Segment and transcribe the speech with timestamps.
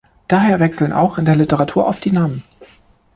[0.27, 2.43] Daher wechseln auch in der Literatur oft die Namen.